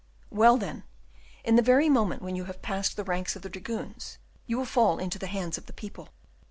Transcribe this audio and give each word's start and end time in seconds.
"Well, 0.31 0.57
then, 0.57 0.83
in 1.43 1.57
the 1.57 1.61
very 1.61 1.87
moment 1.87 2.23
when 2.23 2.35
you 2.35 2.45
have 2.45 2.63
passed 2.63 2.95
the 2.97 3.03
ranks 3.03 3.35
of 3.35 3.43
the 3.43 3.49
dragoons 3.49 4.17
you 4.47 4.57
will 4.57 4.65
fall 4.65 4.97
into 4.97 5.19
the 5.19 5.27
hands 5.27 5.59
of 5.59 5.67
the 5.67 5.73
people." 5.73 6.09